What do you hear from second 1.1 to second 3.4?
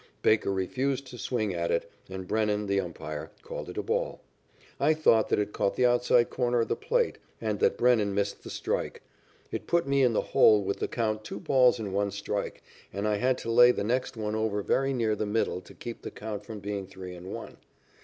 to swing at it, and Brennan, the umpire,